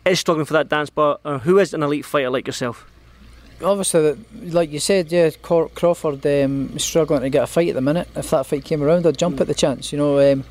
is 0.04 0.20
struggling 0.20 0.46
for 0.46 0.54
that 0.54 0.68
dance 0.68 0.90
bar, 0.90 1.18
or 1.24 1.38
who 1.38 1.58
is 1.58 1.74
an 1.74 1.82
elite 1.82 2.04
fighter 2.04 2.30
like 2.30 2.46
yourself? 2.46 2.86
Obviously, 3.62 4.16
like 4.50 4.70
you 4.70 4.80
said, 4.80 5.10
yeah, 5.12 5.30
Crawford 5.40 6.26
um, 6.26 6.78
struggling 6.78 7.22
to 7.22 7.30
get 7.30 7.44
a 7.44 7.46
fight 7.46 7.68
at 7.68 7.74
the 7.74 7.80
minute. 7.80 8.08
If 8.16 8.30
that 8.30 8.46
fight 8.46 8.64
came 8.64 8.82
around, 8.82 9.06
I'd 9.06 9.16
jump 9.16 9.36
mm. 9.36 9.40
at 9.42 9.46
the 9.46 9.54
chance. 9.54 9.92
You 9.92 9.98
know, 9.98 10.32
um, 10.32 10.44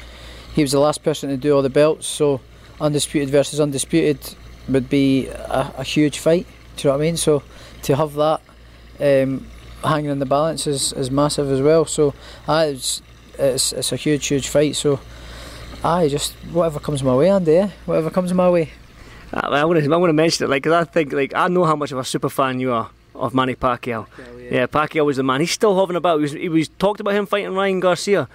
he 0.56 0.62
was 0.62 0.72
the 0.72 0.80
last 0.80 1.04
person 1.04 1.30
to 1.30 1.38
do 1.38 1.56
all 1.56 1.62
the 1.62 1.70
belts, 1.70 2.08
so 2.08 2.42
undisputed 2.80 3.30
versus 3.30 3.60
undisputed 3.60 4.36
would 4.70 4.90
be 4.90 5.28
a, 5.28 5.74
a 5.78 5.84
huge 5.84 6.20
fight. 6.20 6.48
Do 6.78 6.88
you 6.88 6.92
know 6.92 6.98
what 6.98 7.04
I 7.04 7.06
mean? 7.06 7.18
So 7.18 7.44
to 7.84 7.96
have 7.96 8.14
that 8.14 8.42
um, 9.00 9.48
hanging 9.84 10.12
in 10.12 10.20
the 10.20 10.26
balance 10.26 10.66
is, 10.68 10.94
is 10.94 11.12
massive 11.12 11.52
as 11.52 11.62
well. 11.62 11.86
So 11.86 12.14
uh, 12.48 12.66
it's, 12.70 13.02
it's 13.38 13.74
it's 13.74 13.92
a 13.92 13.96
huge, 13.96 14.26
huge 14.28 14.48
fight. 14.48 14.76
So 14.76 15.00
I 15.84 16.08
just 16.08 16.34
whatever 16.52 16.80
comes 16.80 17.04
my 17.04 17.16
way, 17.16 17.30
Andy. 17.30 17.58
Eh? 17.58 17.70
Whatever 17.86 18.10
comes 18.10 18.34
my 18.34 18.50
way. 18.50 18.72
I 19.34 19.66
want 19.66 19.84
to 19.84 19.92
I 19.92 19.98
want 19.98 20.10
to 20.10 20.14
mention 20.14 20.46
it 20.46 20.50
like 20.50 20.64
because 20.64 20.88
I 20.88 20.90
think 20.90 21.12
like 21.12 21.34
I 21.34 21.48
know 21.48 21.64
how 21.66 21.76
much 21.76 21.92
of 21.92 21.98
a 21.98 22.04
super 22.04 22.30
fan 22.30 22.60
you 22.60 22.72
are 22.72 22.90
of 23.16 23.34
Manny 23.34 23.56
Pacquiao. 23.56 24.06
yeah. 24.18 24.50
yeah. 24.52 24.68
Pacquiao 24.68 25.06
was 25.06 25.18
the 25.18 25.24
man. 25.24 25.40
He's 25.40 25.52
still 25.52 25.76
hovering 25.76 25.98
about. 25.98 26.18
He 26.18 26.22
was, 26.22 26.32
he 26.32 26.50
was 26.50 26.70
talked 26.70 27.00
about 27.00 27.14
him 27.14 27.26
fighting 27.26 27.54
Ryan 27.54 27.80
Garcia, 27.80 28.28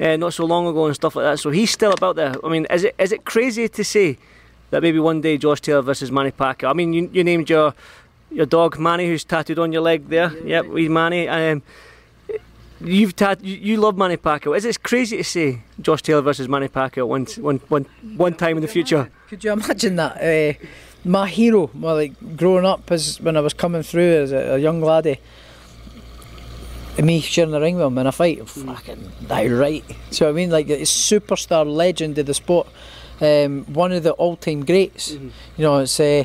uh, 0.00 0.16
not 0.16 0.34
so 0.34 0.44
long 0.44 0.66
ago 0.66 0.86
and 0.86 0.94
stuff 0.94 1.16
like 1.16 1.24
that. 1.24 1.38
So 1.38 1.50
he's 1.50 1.70
still 1.70 1.92
about 1.92 2.16
there. 2.16 2.34
I 2.44 2.48
mean, 2.48 2.66
is 2.70 2.84
it 2.84 2.94
is 2.98 3.12
it 3.12 3.24
crazy 3.24 3.68
to 3.68 3.84
say 3.84 4.18
that 4.70 4.82
maybe 4.82 4.98
one 4.98 5.20
day 5.20 5.36
Josh 5.38 5.60
Taylor 5.60 5.82
versus 5.82 6.10
Manny 6.10 6.30
Pacquiao? 6.30 6.70
I 6.70 6.72
mean, 6.72 6.92
you, 6.92 7.10
you 7.12 7.24
named 7.24 7.50
your 7.50 7.74
your 8.30 8.46
dog 8.46 8.78
Manny, 8.78 9.06
who's 9.06 9.24
tattooed 9.24 9.58
on 9.58 9.72
your 9.72 9.82
leg 9.82 10.08
there. 10.08 10.32
Yeah, 10.38 10.62
yep, 10.62 10.66
we 10.66 10.88
Manny. 10.88 11.28
Um, 11.28 11.62
You've 12.80 13.16
tat- 13.16 13.44
you, 13.44 13.56
you 13.56 13.76
love 13.76 13.96
Manny 13.96 14.16
Pacquiao. 14.16 14.56
Is 14.56 14.64
it 14.64 14.82
crazy 14.82 15.16
to 15.16 15.24
say 15.24 15.62
Josh 15.80 16.02
Taylor 16.02 16.22
versus 16.22 16.48
Manny 16.48 16.68
Pacquiao 16.68 17.06
one, 17.06 17.26
one, 17.38 17.60
one, 17.68 17.86
one 18.16 18.34
time 18.34 18.56
in 18.56 18.62
the 18.62 18.68
future? 18.68 19.10
Could 19.28 19.42
you 19.42 19.52
imagine 19.52 19.96
that? 19.96 20.16
Uh, 20.16 20.66
my 21.04 21.28
hero, 21.28 21.70
my 21.74 21.92
like 21.92 22.36
growing 22.36 22.64
up 22.64 22.90
as 22.90 23.20
when 23.20 23.36
I 23.36 23.40
was 23.40 23.54
coming 23.54 23.82
through 23.82 24.22
as 24.22 24.32
a, 24.32 24.54
a 24.54 24.58
young 24.58 24.80
laddie, 24.80 25.18
me 26.98 27.20
sharing 27.20 27.50
the 27.50 27.60
ring 27.60 27.76
with 27.76 27.86
him 27.86 27.98
in 27.98 28.06
a 28.06 28.12
fight, 28.12 28.48
fucking 28.48 29.12
that 29.22 29.44
right. 29.46 29.84
So 30.10 30.28
I 30.28 30.32
mean, 30.32 30.50
like 30.50 30.68
a 30.68 30.82
superstar 30.82 31.66
legend 31.66 32.18
of 32.18 32.26
the 32.26 32.34
sport, 32.34 32.68
um, 33.20 33.64
one 33.66 33.92
of 33.92 34.02
the 34.02 34.12
all-time 34.12 34.64
greats. 34.64 35.12
Mm-hmm. 35.12 35.28
You 35.56 35.64
know, 35.64 35.78
it's. 35.78 35.98
Uh, 35.98 36.24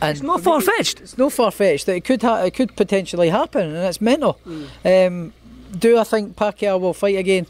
and 0.00 0.10
it's 0.10 0.22
not 0.22 0.42
far 0.42 0.60
fetched. 0.60 1.00
It's 1.00 1.16
no 1.16 1.30
far 1.30 1.50
fetched. 1.50 1.88
It 1.88 2.04
could 2.04 2.20
ha- 2.20 2.42
it 2.42 2.52
could 2.52 2.76
potentially 2.76 3.30
happen, 3.30 3.68
and 3.68 3.76
it's 3.76 4.00
mental. 4.00 4.38
Mm. 4.46 5.06
Um, 5.06 5.32
do 5.78 5.98
I 5.98 6.04
think 6.04 6.36
Pacquiao 6.36 6.80
will 6.80 6.94
fight 6.94 7.16
again? 7.16 7.46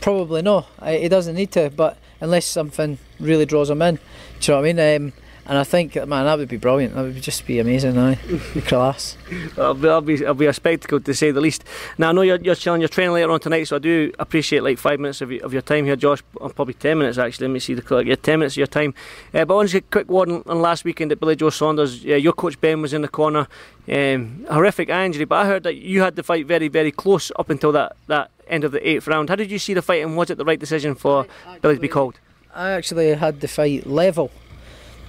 Probably 0.00 0.42
no. 0.42 0.66
He 0.84 1.08
doesn't 1.08 1.34
need 1.34 1.52
to, 1.52 1.70
but 1.70 1.96
unless 2.20 2.46
something 2.46 2.98
really 3.18 3.46
draws 3.46 3.70
him 3.70 3.82
in, 3.82 3.96
do 3.96 4.00
you 4.42 4.48
know 4.48 4.60
what 4.60 4.68
I 4.68 4.72
mean? 4.72 5.02
Um, 5.02 5.12
And 5.48 5.56
I 5.56 5.62
think, 5.62 5.94
man, 5.94 6.08
that 6.24 6.38
would 6.38 6.48
be 6.48 6.56
brilliant. 6.56 6.94
That 6.96 7.02
would 7.02 7.22
just 7.22 7.46
be 7.46 7.60
amazing, 7.60 7.96
aye. 7.96 8.18
Be 8.54 8.60
class. 8.60 9.16
It'll 9.30 9.74
be, 9.74 9.86
it'll, 9.86 10.00
be, 10.00 10.14
it'll 10.14 10.34
be 10.34 10.46
a 10.46 10.52
spectacle 10.52 10.98
to 11.00 11.14
say 11.14 11.30
the 11.30 11.40
least. 11.40 11.62
Now 11.98 12.08
I 12.08 12.12
know 12.12 12.22
you're, 12.22 12.38
you're 12.40 12.56
chilling, 12.56 12.80
you're 12.80 12.88
training 12.88 13.14
later 13.14 13.30
on 13.30 13.38
tonight, 13.38 13.64
so 13.64 13.76
I 13.76 13.78
do 13.78 14.10
appreciate 14.18 14.64
like 14.64 14.76
five 14.78 14.98
minutes 14.98 15.20
of, 15.20 15.30
your- 15.30 15.44
of 15.44 15.52
your 15.52 15.62
time 15.62 15.84
here, 15.84 15.94
Josh. 15.94 16.20
Probably 16.36 16.74
ten 16.74 16.98
minutes 16.98 17.16
actually. 17.16 17.46
Let 17.46 17.52
me 17.52 17.60
see 17.60 17.74
the 17.74 17.82
clock. 17.82 18.06
Yeah, 18.06 18.16
ten 18.16 18.40
minutes 18.40 18.54
of 18.54 18.58
your 18.58 18.66
time. 18.66 18.92
Uh, 19.32 19.44
but 19.44 19.54
I 19.54 19.56
want 19.56 19.68
to 19.68 19.74
get 19.80 19.84
a 19.84 19.90
quick 19.92 20.08
word 20.08 20.28
on, 20.30 20.42
on 20.46 20.60
last 20.60 20.84
weekend 20.84 21.12
at 21.12 21.20
Billy 21.20 21.36
Joe 21.36 21.50
Saunders. 21.50 22.02
Yeah, 22.02 22.16
your 22.16 22.32
coach 22.32 22.60
Ben 22.60 22.82
was 22.82 22.92
in 22.92 23.02
the 23.02 23.08
corner. 23.08 23.46
Um, 23.88 24.44
horrific 24.50 24.90
eye 24.90 25.04
injury, 25.06 25.26
but 25.26 25.36
I 25.36 25.46
heard 25.46 25.62
that 25.62 25.76
you 25.76 26.02
had 26.02 26.16
the 26.16 26.24
fight 26.24 26.46
very, 26.46 26.66
very 26.66 26.90
close 26.90 27.30
up 27.38 27.50
until 27.50 27.70
that, 27.70 27.94
that 28.08 28.32
end 28.48 28.64
of 28.64 28.72
the 28.72 28.88
eighth 28.88 29.06
round. 29.06 29.28
How 29.28 29.36
did 29.36 29.52
you 29.52 29.60
see 29.60 29.74
the 29.74 29.82
fight, 29.82 30.02
and 30.02 30.16
was 30.16 30.28
it 30.30 30.38
the 30.38 30.44
right 30.44 30.58
decision 30.58 30.96
for 30.96 31.24
Billy 31.62 31.76
to 31.76 31.80
be 31.80 31.86
called? 31.86 32.18
I 32.52 32.70
actually 32.70 33.14
had 33.14 33.40
the 33.42 33.48
fight 33.48 33.86
level, 33.86 34.32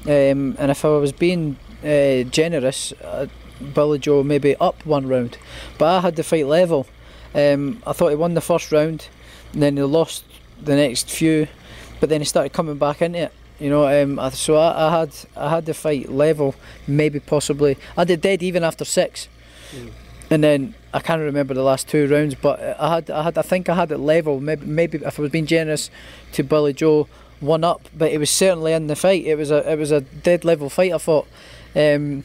um, 0.06 0.56
and 0.60 0.72
if 0.72 0.86
I 0.86 0.90
was 0.90 1.12
being 1.12 1.58
uh, 1.84 2.24
generous, 2.30 2.94
uh, 3.04 3.28
Billy 3.74 4.00
Joe 4.00 4.24
maybe 4.24 4.56
up 4.58 4.86
one 4.86 5.08
round, 5.08 5.38
but 5.78 5.86
I 5.86 6.02
had 6.02 6.16
the 6.16 6.24
fight 6.24 6.48
level. 6.48 6.88
Um, 7.36 7.82
I 7.86 7.94
thought 7.94 8.10
he 8.10 8.16
won 8.16 8.34
the 8.34 8.42
first 8.42 8.72
round, 8.72 9.08
and 9.54 9.62
then 9.62 9.78
he 9.78 9.84
lost 9.84 10.24
the 10.62 10.76
next 10.76 11.10
few, 11.10 11.48
but 12.00 12.10
then 12.10 12.22
he 12.22 12.26
started 12.26 12.54
coming 12.54 12.78
back 12.78 13.02
into 13.02 13.20
it. 13.20 13.32
You 13.60 13.70
know, 13.72 13.88
um, 13.88 14.20
I- 14.20 14.30
so 14.30 14.56
I, 14.56 14.88
I 14.88 15.00
had 15.00 15.10
I 15.36 15.50
had 15.50 15.66
the 15.66 15.74
fight 15.74 16.12
level, 16.12 16.56
maybe 16.88 17.20
possibly. 17.20 17.78
I 17.98 18.04
did 18.04 18.22
dead 18.22 18.44
even 18.44 18.64
after 18.64 18.86
six, 18.86 19.28
and 20.30 20.44
then 20.44 20.76
I 20.94 21.00
can't 21.00 21.22
remember 21.22 21.54
the 21.54 21.64
last 21.64 21.88
two 21.88 22.08
rounds, 22.08 22.36
but 22.36 22.60
I 22.80 22.96
had 22.96 23.10
I 23.10 23.24
had 23.24 23.38
I 23.38 23.42
think 23.42 23.68
I 23.70 23.76
had 23.76 23.92
it 23.92 23.98
level. 23.98 24.40
Maybe 24.40 24.66
maybe 24.66 25.00
if 25.00 25.20
I 25.20 25.22
was 25.22 25.32
being 25.32 25.48
generous 25.48 25.90
to 26.34 26.44
Billy 26.44 26.74
Joe, 26.74 27.08
one 27.40 27.64
up, 27.64 27.88
but 27.96 28.12
it 28.12 28.18
was 28.18 28.30
certainly 28.30 28.74
in 28.74 28.88
the 28.88 28.96
fight. 28.96 29.26
It 29.26 29.36
was 29.36 29.52
a 29.52 29.72
it 29.72 29.78
was 29.78 29.92
a 29.92 30.02
dead 30.02 30.46
level 30.46 30.70
fight. 30.70 30.94
I 30.94 30.98
thought. 30.98 31.28
Um, 31.76 32.24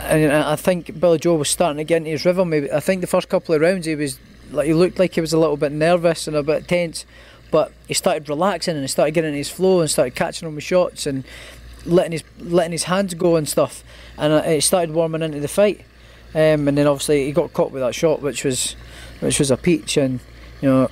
and 0.00 0.32
I 0.32 0.56
think 0.56 0.98
Billy 0.98 1.18
Joe 1.18 1.36
was 1.36 1.48
starting 1.48 1.78
to 1.78 1.84
get 1.84 1.98
into 1.98 2.10
his 2.10 2.24
rhythm. 2.24 2.50
Maybe 2.50 2.70
I 2.70 2.80
think 2.80 3.00
the 3.00 3.06
first 3.06 3.28
couple 3.28 3.54
of 3.54 3.60
rounds 3.60 3.86
he 3.86 3.94
was 3.94 4.18
like 4.50 4.66
he 4.66 4.74
looked 4.74 4.98
like 4.98 5.14
he 5.14 5.20
was 5.20 5.32
a 5.32 5.38
little 5.38 5.56
bit 5.56 5.72
nervous 5.72 6.26
and 6.26 6.36
a 6.36 6.42
bit 6.42 6.68
tense, 6.68 7.06
but 7.50 7.72
he 7.88 7.94
started 7.94 8.28
relaxing 8.28 8.74
and 8.74 8.82
he 8.82 8.88
started 8.88 9.12
getting 9.12 9.28
into 9.28 9.38
his 9.38 9.50
flow 9.50 9.80
and 9.80 9.90
started 9.90 10.14
catching 10.14 10.46
on 10.46 10.54
with 10.54 10.64
shots 10.64 11.06
and 11.06 11.24
letting 11.86 12.12
his 12.12 12.24
letting 12.38 12.72
his 12.72 12.84
hands 12.84 13.14
go 13.14 13.36
and 13.36 13.48
stuff. 13.48 13.84
And 14.18 14.32
it 14.46 14.62
started 14.62 14.92
warming 14.92 15.22
into 15.22 15.40
the 15.40 15.48
fight. 15.48 15.84
Um, 16.34 16.66
and 16.66 16.76
then 16.76 16.86
obviously 16.86 17.26
he 17.26 17.32
got 17.32 17.52
caught 17.52 17.70
with 17.70 17.82
that 17.82 17.94
shot, 17.94 18.20
which 18.20 18.44
was 18.44 18.76
which 19.20 19.38
was 19.38 19.50
a 19.50 19.56
peach. 19.56 19.96
And 19.96 20.20
you 20.60 20.68
know, 20.68 20.90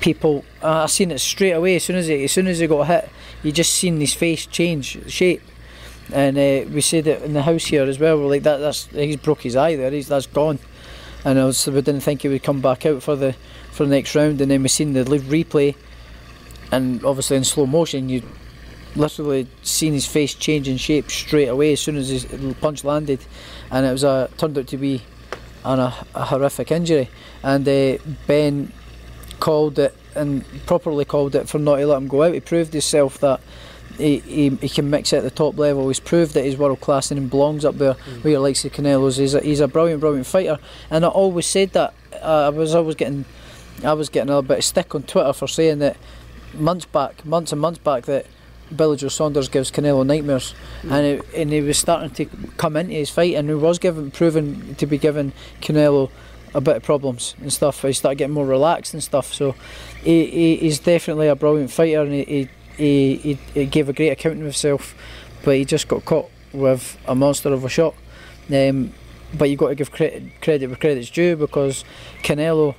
people 0.00 0.44
uh, 0.62 0.84
I 0.84 0.86
seen 0.86 1.10
it 1.10 1.18
straight 1.18 1.52
away 1.52 1.76
as 1.76 1.84
soon 1.84 1.96
as 1.96 2.06
he 2.06 2.24
as 2.24 2.32
soon 2.32 2.46
as 2.46 2.58
he 2.58 2.66
got 2.66 2.86
hit. 2.86 3.08
You 3.42 3.52
just 3.52 3.74
seen 3.74 3.98
his 4.00 4.14
face 4.14 4.46
change 4.46 5.10
shape. 5.10 5.42
And 6.12 6.36
uh, 6.36 6.68
we 6.72 6.80
said 6.80 7.06
it 7.06 7.22
in 7.22 7.34
the 7.34 7.42
house 7.42 7.66
here 7.66 7.84
as 7.84 7.98
well. 7.98 8.18
We're 8.18 8.26
like 8.26 8.42
that. 8.42 8.58
That's 8.58 8.86
he's 8.86 9.16
broke 9.16 9.42
his 9.42 9.56
eye 9.56 9.76
there. 9.76 9.90
He's 9.90 10.08
that's 10.08 10.26
gone. 10.26 10.58
And 11.24 11.38
also 11.38 11.72
we 11.72 11.82
didn't 11.82 12.00
think 12.00 12.22
he 12.22 12.28
would 12.28 12.42
come 12.42 12.60
back 12.60 12.84
out 12.86 13.02
for 13.02 13.16
the 13.16 13.34
for 13.70 13.84
the 13.84 13.90
next 13.90 14.14
round. 14.14 14.40
And 14.40 14.50
then 14.50 14.62
we 14.62 14.68
seen 14.68 14.92
the 14.92 15.08
live 15.08 15.22
replay, 15.22 15.76
and 16.72 17.04
obviously 17.04 17.36
in 17.36 17.44
slow 17.44 17.66
motion 17.66 18.08
you 18.08 18.22
literally 18.96 19.46
seen 19.62 19.92
his 19.92 20.06
face 20.06 20.34
change 20.34 20.66
in 20.68 20.76
shape 20.76 21.10
straight 21.10 21.46
away 21.46 21.74
as 21.74 21.80
soon 21.80 21.96
as 21.96 22.08
his 22.08 22.26
punch 22.60 22.82
landed, 22.82 23.20
and 23.70 23.86
it 23.86 23.92
was 23.92 24.04
a 24.04 24.28
turned 24.36 24.58
out 24.58 24.66
to 24.66 24.76
be 24.76 25.02
an, 25.64 25.78
a, 25.78 25.94
a 26.14 26.24
horrific 26.24 26.72
injury. 26.72 27.08
And 27.42 27.68
uh, 27.68 27.98
Ben 28.26 28.72
called 29.40 29.78
it 29.78 29.96
and 30.14 30.44
properly 30.66 31.04
called 31.04 31.34
it 31.34 31.48
for 31.48 31.58
not 31.58 31.76
to 31.76 31.86
let 31.86 31.96
him 31.96 32.08
go 32.08 32.22
out. 32.22 32.34
He 32.34 32.40
proved 32.40 32.72
himself 32.72 33.18
that 33.18 33.40
he, 33.98 34.18
he, 34.18 34.48
he 34.50 34.68
can 34.68 34.88
mix 34.90 35.12
it 35.12 35.18
at 35.18 35.22
the 35.24 35.30
top 35.30 35.58
level. 35.58 35.88
He's 35.88 36.00
proved 36.00 36.34
that 36.34 36.44
he's 36.44 36.56
world 36.56 36.80
class 36.80 37.10
and 37.10 37.20
he 37.20 37.26
belongs 37.26 37.64
up 37.64 37.76
there 37.76 37.96
with 38.16 38.26
your 38.26 38.40
likes 38.40 38.64
of 38.64 38.72
Canelo's. 38.72 39.16
He's 39.16 39.34
a, 39.34 39.40
he's 39.40 39.60
a 39.60 39.68
brilliant, 39.68 40.00
brilliant 40.00 40.26
fighter. 40.26 40.58
And 40.90 41.04
I 41.04 41.08
always 41.08 41.46
said 41.46 41.72
that. 41.72 41.94
Uh, 42.14 42.46
I 42.46 42.48
was 42.50 42.74
always 42.74 42.96
getting, 42.96 43.24
I 43.84 43.92
was 43.94 44.08
getting 44.08 44.28
a 44.28 44.32
little 44.32 44.42
bit 44.42 44.58
of 44.58 44.64
stick 44.64 44.94
on 44.94 45.02
Twitter 45.04 45.32
for 45.32 45.48
saying 45.48 45.78
that 45.78 45.96
months 46.54 46.84
back, 46.84 47.24
months 47.24 47.52
and 47.52 47.60
months 47.60 47.78
back, 47.78 48.04
that 48.04 48.26
Billy 48.74 48.96
Joe 48.96 49.08
Saunders 49.08 49.48
gives 49.48 49.70
Canelo 49.70 50.06
nightmares, 50.06 50.54
and 50.82 51.06
it, 51.06 51.34
and 51.34 51.50
he 51.50 51.60
was 51.60 51.78
starting 51.78 52.10
to 52.10 52.26
come 52.56 52.76
into 52.76 52.92
his 52.92 53.10
fight, 53.10 53.34
and 53.34 53.48
he 53.48 53.54
was 53.54 53.78
given 53.78 54.10
proven 54.10 54.74
to 54.76 54.86
be 54.86 54.98
giving 54.98 55.32
Canelo 55.60 56.10
a 56.54 56.60
bit 56.60 56.76
of 56.76 56.82
problems 56.82 57.34
and 57.40 57.52
stuff. 57.52 57.82
He 57.82 57.92
started 57.92 58.16
getting 58.16 58.34
more 58.34 58.46
relaxed 58.46 58.94
and 58.94 59.02
stuff. 59.02 59.32
So 59.32 59.54
he, 60.02 60.26
he 60.26 60.56
he's 60.56 60.78
definitely 60.78 61.28
a 61.28 61.36
brilliant 61.36 61.70
fighter, 61.70 62.02
and 62.02 62.12
he 62.12 62.24
he, 62.24 62.48
he, 62.76 63.16
he, 63.16 63.34
he 63.54 63.66
gave 63.66 63.88
a 63.88 63.92
great 63.92 64.10
account 64.10 64.36
of 64.36 64.42
himself, 64.42 64.94
but 65.44 65.56
he 65.56 65.64
just 65.64 65.88
got 65.88 66.04
caught 66.04 66.30
with 66.52 66.98
a 67.06 67.14
monster 67.14 67.52
of 67.52 67.64
a 67.64 67.68
shot. 67.68 67.94
Um, 68.52 68.92
but 69.32 69.48
you've 69.48 69.60
got 69.60 69.68
to 69.68 69.74
give 69.74 69.92
credit 69.92 70.40
credit 70.40 70.66
where 70.66 70.76
credit's 70.76 71.10
due 71.10 71.36
because 71.36 71.84
Canelo 72.22 72.74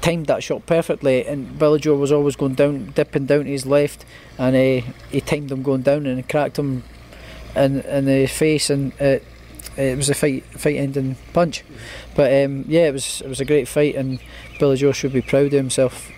timed 0.00 0.26
that 0.26 0.42
shot 0.42 0.64
perfectly, 0.66 1.26
and 1.26 1.58
Billy 1.58 1.78
Joe 1.78 1.96
was 1.96 2.12
always 2.12 2.36
going 2.36 2.54
down, 2.54 2.92
dipping 2.94 3.26
down 3.26 3.44
to 3.44 3.50
his 3.50 3.66
left, 3.66 4.04
and 4.38 4.56
uh, 4.56 4.86
he 5.10 5.20
timed 5.20 5.52
him 5.52 5.62
going 5.62 5.82
down 5.82 6.06
and 6.06 6.26
cracked 6.28 6.58
him 6.58 6.84
in 7.54 7.80
in 7.82 8.06
the 8.06 8.26
face, 8.26 8.70
and 8.70 8.92
it, 9.00 9.24
it 9.76 9.96
was 9.96 10.10
a 10.10 10.14
fight 10.14 10.44
fight 10.58 10.76
ending 10.76 11.16
punch. 11.32 11.64
But 12.14 12.44
um, 12.44 12.64
yeah, 12.68 12.88
it 12.88 12.92
was 12.92 13.20
it 13.20 13.28
was 13.28 13.40
a 13.40 13.44
great 13.44 13.68
fight, 13.68 13.94
and 13.94 14.20
Billy 14.58 14.76
Joe 14.76 14.92
should 14.92 15.12
be 15.12 15.22
proud 15.22 15.46
of 15.46 15.52
himself. 15.52 16.10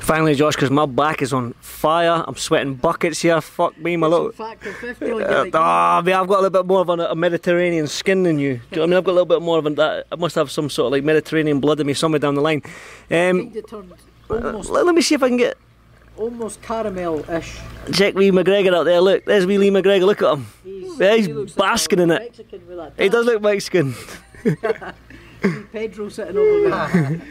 Finally, 0.00 0.36
Josh, 0.36 0.54
because 0.54 0.70
my 0.70 0.86
back 0.86 1.20
is 1.20 1.32
on 1.32 1.52
fire. 1.54 2.22
I'm 2.28 2.36
sweating 2.36 2.74
buckets 2.74 3.22
here. 3.22 3.40
Fuck 3.40 3.76
me, 3.76 3.96
my 3.96 4.06
little. 4.06 4.30
Factor 4.30 4.72
50 4.72 5.10
Uh, 5.10 5.50
ah, 5.54 5.98
I 5.98 6.02
mean, 6.02 6.14
I've 6.14 6.28
got 6.28 6.38
a 6.38 6.42
little 6.42 6.62
bit 6.62 6.66
more 6.66 6.80
of 6.80 6.88
a, 6.88 6.92
a 6.92 7.16
Mediterranean 7.16 7.88
skin 7.88 8.22
than 8.22 8.38
you. 8.38 8.54
Do 8.54 8.62
you 8.70 8.76
know 8.76 8.82
I 8.82 8.86
mean? 8.86 8.96
I've 8.98 9.04
got 9.04 9.10
a 9.10 9.18
little 9.18 9.26
bit 9.26 9.42
more 9.42 9.58
of 9.58 9.66
a. 9.66 9.70
That, 9.70 10.06
I 10.12 10.14
must 10.14 10.36
have 10.36 10.48
some 10.48 10.70
sort 10.70 10.86
of 10.86 10.92
like 10.92 11.02
Mediterranean 11.02 11.58
blood 11.58 11.80
in 11.80 11.88
me 11.88 11.94
somewhere 11.94 12.20
down 12.20 12.36
the 12.36 12.40
line. 12.40 12.62
Um, 13.10 13.52
almost, 14.30 14.70
let, 14.70 14.86
let 14.86 14.94
me 14.94 15.02
see 15.02 15.16
if 15.16 15.24
I 15.24 15.28
can 15.28 15.38
get 15.38 15.58
almost 16.16 16.62
caramel-ish. 16.62 17.58
check 17.92 18.14
Lee 18.14 18.30
McGregor 18.30 18.74
out 18.74 18.84
there. 18.84 19.00
Look, 19.00 19.24
there's 19.24 19.46
wee 19.46 19.58
Lee 19.58 19.70
McGregor. 19.70 20.06
Look 20.06 20.22
at 20.22 20.34
him. 20.34 20.46
Yeah, 20.98 21.14
he's 21.16 21.52
basking 21.54 22.00
in 22.00 22.10
it. 22.10 22.92
He 22.98 23.08
does 23.08 23.26
look 23.26 23.42
Mexican. 23.42 23.94
Pedro 25.72 26.08
sitting 26.08 26.36
over 26.36 26.70
there. 26.70 27.22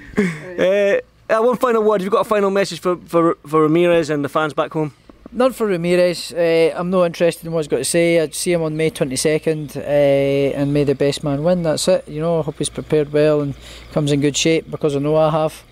Uh, 1.27 1.33
uh, 1.33 1.41
one 1.41 1.57
final 1.57 1.83
word. 1.83 1.99
Have 1.99 2.05
you 2.05 2.11
got 2.11 2.21
a 2.21 2.29
final 2.29 2.49
message 2.49 2.79
for, 2.79 2.95
for, 2.97 3.35
for 3.45 3.63
Ramirez 3.63 4.09
and 4.09 4.23
the 4.23 4.29
fans 4.29 4.53
back 4.53 4.71
home? 4.71 4.93
None 5.31 5.51
for 5.51 5.67
Ramirez. 5.67 6.31
Uh, 6.31 6.73
I'm 6.73 6.89
not 6.89 7.03
interested 7.03 7.45
in 7.45 7.51
what 7.51 7.59
he's 7.61 7.67
got 7.67 7.79
to 7.79 7.83
say. 7.83 8.21
I'd 8.21 8.33
see 8.33 8.53
him 8.53 8.61
on 8.61 8.77
May 8.77 8.89
22nd, 8.89 9.75
uh, 9.75 9.79
and 9.79 10.73
may 10.73 10.85
the 10.85 10.95
best 10.95 11.25
man 11.25 11.43
win. 11.43 11.63
That's 11.63 11.87
it. 11.89 12.07
You 12.07 12.21
know, 12.21 12.39
I 12.39 12.43
hope 12.43 12.57
he's 12.57 12.69
prepared 12.69 13.11
well 13.11 13.41
and 13.41 13.53
comes 13.91 14.13
in 14.13 14.21
good 14.21 14.37
shape 14.37 14.71
because 14.71 14.95
I 14.95 14.99
know 14.99 15.17
I 15.17 15.31
have. 15.31 15.63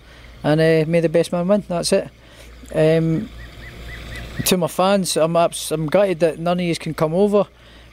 And 0.42 0.60
uh, 0.60 0.90
may 0.90 1.00
the 1.00 1.08
best 1.08 1.32
man 1.32 1.48
win. 1.48 1.64
That's 1.66 1.92
it. 1.92 2.10
Um, 2.74 3.28
to 4.46 4.56
my 4.56 4.66
fans, 4.66 5.16
I'm 5.16 5.36
abs- 5.36 5.72
I'm 5.72 5.86
gutted 5.86 6.20
that 6.20 6.38
none 6.38 6.58
of 6.58 6.66
you 6.66 6.76
can 6.76 6.94
come 6.94 7.14
over. 7.14 7.46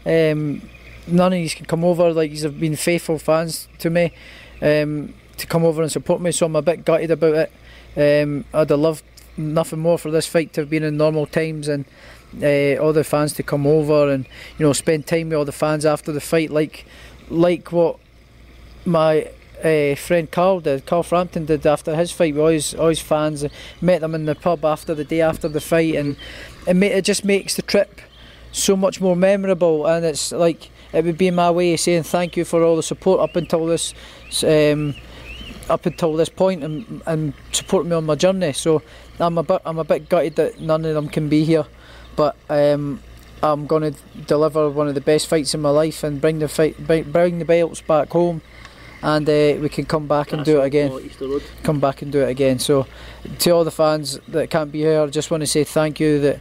Um, 0.05 0.69
none 1.07 1.33
of 1.33 1.39
you 1.39 1.49
can 1.49 1.65
come 1.65 1.83
over. 1.83 2.13
Like 2.13 2.31
you've 2.31 2.59
been 2.59 2.75
faithful 2.75 3.19
fans 3.19 3.67
to 3.79 3.89
me, 3.89 4.13
um, 4.61 5.13
to 5.37 5.47
come 5.47 5.63
over 5.63 5.81
and 5.81 5.91
support 5.91 6.21
me. 6.21 6.31
So 6.31 6.45
I'm 6.45 6.55
a 6.55 6.61
bit 6.61 6.85
gutted 6.85 7.11
about 7.11 7.49
it. 7.95 8.23
Um, 8.23 8.45
I'd 8.53 8.69
have 8.69 8.79
loved 8.79 9.03
nothing 9.37 9.79
more 9.79 9.97
for 9.97 10.11
this 10.11 10.27
fight 10.27 10.53
to 10.53 10.61
have 10.61 10.69
been 10.69 10.83
in 10.83 10.97
normal 10.97 11.25
times 11.25 11.67
and 11.67 11.85
uh, 12.41 12.81
all 12.81 12.93
the 12.93 13.03
fans 13.03 13.33
to 13.33 13.43
come 13.43 13.67
over 13.67 14.09
and 14.09 14.25
you 14.57 14.65
know 14.65 14.73
spend 14.73 15.05
time 15.07 15.29
with 15.29 15.37
all 15.37 15.45
the 15.45 15.51
fans 15.51 15.85
after 15.85 16.11
the 16.11 16.21
fight, 16.21 16.49
like 16.49 16.85
like 17.29 17.71
what 17.71 17.97
my 18.85 19.29
uh, 19.63 19.95
friend 19.95 20.29
Carl 20.29 20.59
did, 20.59 20.85
Carl 20.85 21.03
Frampton 21.03 21.45
did 21.45 21.65
after 21.65 21.95
his 21.95 22.11
fight. 22.11 22.33
We 22.35 22.39
always 22.39 22.73
always 22.73 22.99
fans 22.99 23.45
met 23.81 24.01
them 24.01 24.15
in 24.15 24.25
the 24.25 24.35
pub 24.35 24.65
after 24.65 24.93
the 24.95 25.03
day 25.03 25.21
after 25.21 25.47
the 25.47 25.61
fight, 25.61 25.95
and 25.95 26.15
it 26.67 26.75
ma- 26.75 26.85
it 26.87 27.05
just 27.05 27.25
makes 27.25 27.55
the 27.55 27.61
trip 27.61 28.01
so 28.51 28.75
much 28.75 28.99
more 28.99 29.15
memorable. 29.15 29.85
And 29.85 30.05
it's 30.05 30.31
like 30.31 30.69
it 30.93 31.05
would 31.05 31.17
be 31.17 31.31
my 31.31 31.51
way 31.51 31.73
of 31.73 31.79
saying 31.79 32.03
thank 32.03 32.37
you 32.37 32.45
for 32.45 32.63
all 32.63 32.75
the 32.75 32.83
support 32.83 33.19
up 33.19 33.35
until 33.35 33.65
this. 33.65 33.93
Um, 34.43 34.95
up 35.69 35.85
until 35.85 36.13
this 36.13 36.27
point 36.27 36.63
and, 36.63 37.01
and 37.05 37.33
supporting 37.53 37.89
me 37.89 37.95
on 37.95 38.05
my 38.05 38.15
journey. 38.15 38.51
So 38.51 38.81
I'm 39.19 39.37
a 39.37 39.43
bit 39.43 39.61
I'm 39.65 39.79
a 39.79 39.83
bit 39.83 40.09
gutted 40.09 40.35
that 40.35 40.59
none 40.59 40.85
of 40.85 40.93
them 40.93 41.07
can 41.07 41.29
be 41.29 41.45
here, 41.45 41.65
but 42.15 42.35
um, 42.49 43.01
I'm 43.41 43.65
going 43.67 43.93
to 43.93 43.99
deliver 44.27 44.69
one 44.69 44.87
of 44.87 44.95
the 44.95 45.01
best 45.01 45.27
fights 45.27 45.53
in 45.53 45.61
my 45.61 45.69
life 45.69 46.03
and 46.03 46.21
bring 46.21 46.39
the 46.39 46.47
fight 46.47 46.85
bring 46.85 47.11
bring 47.11 47.39
the 47.39 47.45
belts 47.45 47.81
back 47.81 48.09
home, 48.09 48.41
and 49.01 49.27
uh, 49.27 49.57
we 49.61 49.69
can 49.69 49.85
come 49.85 50.07
back 50.07 50.31
and 50.31 50.45
do 50.45 50.61
it 50.61 50.65
again. 50.65 51.09
Come 51.63 51.79
back 51.79 52.01
and 52.01 52.11
do 52.11 52.21
it 52.21 52.29
again. 52.29 52.59
So 52.59 52.85
to 53.39 53.51
all 53.51 53.63
the 53.63 53.71
fans 53.71 54.19
that 54.27 54.49
can't 54.49 54.71
be 54.71 54.79
here, 54.79 55.01
I 55.01 55.07
just 55.07 55.31
want 55.31 55.41
to 55.41 55.47
say 55.47 55.63
thank 55.63 55.99
you 55.99 56.19
that 56.19 56.39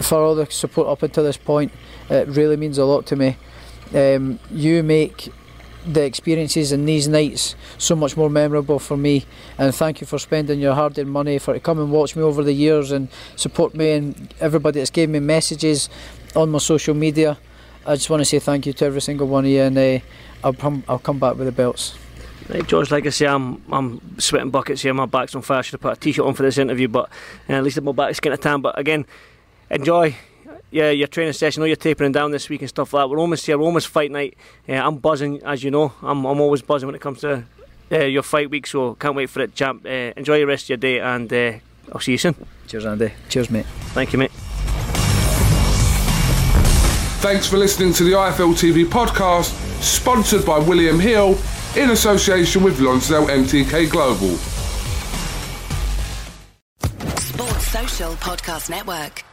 for 0.00 0.18
all 0.18 0.34
the 0.34 0.46
support 0.46 0.88
up 0.88 1.02
until 1.02 1.24
this 1.24 1.36
point. 1.36 1.72
It 2.10 2.28
really 2.28 2.56
means 2.56 2.78
a 2.78 2.84
lot 2.84 3.06
to 3.06 3.16
me. 3.16 3.36
Um, 3.94 4.38
you 4.50 4.82
make 4.82 5.32
the 5.86 6.02
experiences 6.02 6.72
in 6.72 6.86
these 6.86 7.06
nights 7.06 7.54
so 7.76 7.94
much 7.94 8.16
more 8.16 8.30
memorable 8.30 8.78
for 8.78 8.96
me. 8.96 9.26
And 9.58 9.74
thank 9.74 10.00
you 10.00 10.06
for 10.06 10.18
spending 10.18 10.58
your 10.58 10.74
hard-earned 10.74 11.10
money 11.10 11.38
for 11.38 11.52
to 11.52 11.60
come 11.60 11.78
and 11.78 11.92
watch 11.92 12.16
me 12.16 12.22
over 12.22 12.42
the 12.42 12.54
years 12.54 12.90
and 12.90 13.08
support 13.36 13.74
me 13.74 13.92
and 13.92 14.34
everybody 14.40 14.80
that's 14.80 14.90
gave 14.90 15.10
me 15.10 15.20
messages 15.20 15.90
on 16.34 16.50
my 16.50 16.58
social 16.58 16.94
media. 16.94 17.38
I 17.86 17.96
just 17.96 18.08
want 18.08 18.22
to 18.22 18.24
say 18.24 18.38
thank 18.38 18.64
you 18.64 18.72
to 18.72 18.84
every 18.86 19.02
single 19.02 19.26
one 19.26 19.44
of 19.44 19.50
you, 19.50 19.60
and 19.60 19.76
uh, 19.76 19.98
I'll 20.44 20.52
come 20.52 20.84
I'll 20.88 20.98
come 20.98 21.18
back 21.18 21.36
with 21.36 21.46
the 21.46 21.52
belts. 21.52 21.98
Right, 22.48 22.66
George, 22.66 22.90
like 22.90 23.06
I 23.06 23.10
say, 23.10 23.26
I'm 23.26 23.62
I'm 23.72 24.20
sweating 24.20 24.50
buckets 24.50 24.82
here. 24.82 24.92
My 24.94 25.06
back's 25.06 25.34
on 25.34 25.42
fire. 25.42 25.58
I 25.58 25.62
should 25.62 25.72
have 25.72 25.80
put 25.80 25.96
a 25.96 26.00
t-shirt 26.00 26.24
on 26.24 26.34
for 26.34 26.42
this 26.42 26.58
interview, 26.58 26.88
but 26.88 27.08
uh, 27.48 27.54
at 27.54 27.64
least 27.64 27.80
my 27.80 27.92
back's 27.92 28.20
getting 28.20 28.38
a 28.38 28.40
tan. 28.40 28.60
But 28.60 28.78
again, 28.78 29.06
enjoy 29.70 30.14
yeah, 30.70 30.90
your 30.90 31.06
training 31.06 31.32
session. 31.32 31.62
I 31.62 31.64
know 31.64 31.66
you're 31.68 31.76
tapering 31.76 32.12
down 32.12 32.32
this 32.32 32.48
week 32.48 32.60
and 32.60 32.68
stuff 32.68 32.92
like 32.92 33.02
that. 33.02 33.08
We're 33.08 33.20
almost 33.20 33.46
here, 33.46 33.56
we're 33.56 33.64
almost 33.64 33.88
fight 33.88 34.10
night. 34.10 34.36
Yeah, 34.66 34.86
I'm 34.86 34.98
buzzing, 34.98 35.40
as 35.44 35.62
you 35.62 35.70
know. 35.70 35.92
I'm, 36.02 36.24
I'm 36.24 36.40
always 36.40 36.62
buzzing 36.62 36.86
when 36.86 36.94
it 36.96 37.00
comes 37.00 37.20
to 37.20 37.44
uh, 37.92 37.98
your 37.98 38.22
fight 38.22 38.50
week, 38.50 38.66
so 38.66 38.94
can't 38.94 39.14
wait 39.14 39.30
for 39.30 39.40
it, 39.40 39.54
champ. 39.54 39.86
Uh, 39.86 40.12
enjoy 40.16 40.38
the 40.38 40.46
rest 40.46 40.64
of 40.64 40.68
your 40.70 40.76
day, 40.78 40.98
and 40.98 41.32
uh, 41.32 41.52
I'll 41.92 42.00
see 42.00 42.12
you 42.12 42.18
soon. 42.18 42.34
Cheers, 42.66 42.86
Andy. 42.86 43.12
Cheers, 43.28 43.50
mate. 43.50 43.66
Thank 43.94 44.12
you, 44.12 44.18
mate. 44.18 44.32
Thanks 47.20 47.46
for 47.46 47.56
listening 47.56 47.92
to 47.94 48.04
the 48.04 48.12
IFL 48.12 48.52
TV 48.52 48.84
podcast, 48.84 49.63
sponsored 49.80 50.44
by 50.44 50.58
William 50.58 50.98
Hill 50.98 51.38
in 51.76 51.90
association 51.90 52.62
with 52.62 52.80
Lonsdale 52.80 53.26
MTK 53.26 53.90
Global. 53.90 54.36
Sports 57.18 57.66
Social 57.68 58.12
Podcast 58.14 58.70
Network. 58.70 59.24